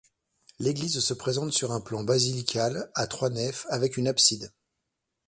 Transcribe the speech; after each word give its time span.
L'église 0.57 0.99
se 0.99 1.13
présente 1.13 1.53
sur 1.53 1.71
un 1.71 1.79
plan 1.79 2.03
basilical 2.03 2.89
à 2.95 3.05
trois 3.05 3.29
nefs, 3.29 3.67
avec 3.69 3.97
une 3.97 4.07
abside. 4.07 4.51